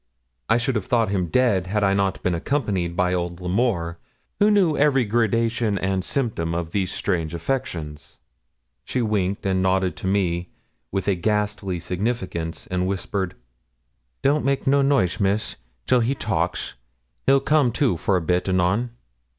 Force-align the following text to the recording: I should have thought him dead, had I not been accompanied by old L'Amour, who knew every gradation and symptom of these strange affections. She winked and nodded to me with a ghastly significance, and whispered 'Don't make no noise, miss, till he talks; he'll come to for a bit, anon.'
I 0.49 0.57
should 0.57 0.73
have 0.73 0.87
thought 0.87 1.11
him 1.11 1.27
dead, 1.27 1.67
had 1.67 1.83
I 1.83 1.93
not 1.93 2.23
been 2.23 2.33
accompanied 2.33 2.95
by 2.95 3.13
old 3.13 3.39
L'Amour, 3.39 3.99
who 4.39 4.49
knew 4.49 4.75
every 4.75 5.05
gradation 5.05 5.77
and 5.77 6.03
symptom 6.03 6.55
of 6.55 6.71
these 6.71 6.91
strange 6.91 7.35
affections. 7.35 8.17
She 8.83 9.03
winked 9.03 9.45
and 9.45 9.61
nodded 9.61 9.95
to 9.97 10.07
me 10.07 10.49
with 10.91 11.07
a 11.07 11.13
ghastly 11.13 11.79
significance, 11.79 12.65
and 12.65 12.87
whispered 12.87 13.35
'Don't 14.23 14.43
make 14.43 14.65
no 14.65 14.81
noise, 14.81 15.19
miss, 15.19 15.57
till 15.85 15.99
he 15.99 16.15
talks; 16.15 16.73
he'll 17.27 17.39
come 17.39 17.71
to 17.73 17.95
for 17.95 18.17
a 18.17 18.21
bit, 18.21 18.49
anon.' 18.49 18.89